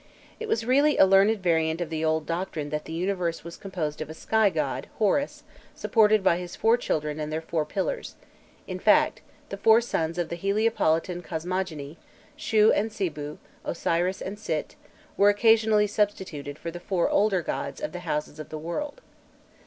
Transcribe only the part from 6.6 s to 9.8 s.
children and their four pillars: in fact, the four